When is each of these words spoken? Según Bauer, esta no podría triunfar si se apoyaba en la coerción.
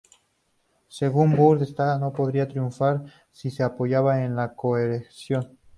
Según 0.87 1.37
Bauer, 1.37 1.61
esta 1.61 1.99
no 1.99 2.11
podría 2.11 2.47
triunfar 2.47 3.05
si 3.31 3.51
se 3.51 3.61
apoyaba 3.61 4.23
en 4.23 4.35
la 4.35 4.55
coerción. 4.55 5.59